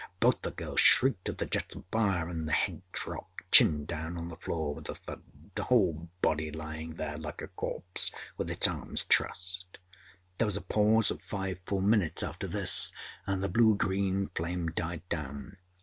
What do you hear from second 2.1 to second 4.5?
and the head dropped, chin down, on the